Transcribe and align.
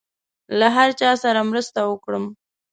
له 0.59 0.67
هر 0.75 0.89
چا 0.99 1.11
سره 1.23 1.41
مرسته 1.51 1.79
وکړم. 1.85 2.25